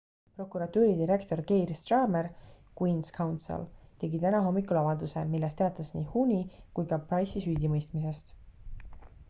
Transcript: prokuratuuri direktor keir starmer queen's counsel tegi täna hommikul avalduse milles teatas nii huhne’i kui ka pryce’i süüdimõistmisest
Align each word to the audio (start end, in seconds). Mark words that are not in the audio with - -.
prokuratuuri 0.37 0.93
direktor 0.99 1.41
keir 1.51 1.73
starmer 1.81 2.29
queen's 2.81 3.13
counsel 3.17 3.67
tegi 4.05 4.23
täna 4.25 4.41
hommikul 4.47 4.81
avalduse 4.83 5.25
milles 5.37 5.59
teatas 5.63 5.95
nii 5.99 6.09
huhne’i 6.17 6.43
kui 6.79 6.91
ka 6.95 7.03
pryce’i 7.13 7.45
süüdimõistmisest 7.45 8.37